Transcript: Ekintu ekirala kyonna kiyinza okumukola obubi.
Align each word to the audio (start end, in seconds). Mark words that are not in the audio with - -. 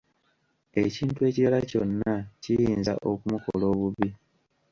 Ekintu 0.83 1.19
ekirala 1.29 1.59
kyonna 1.69 2.13
kiyinza 2.41 2.93
okumukola 3.09 3.65
obubi. 3.73 4.09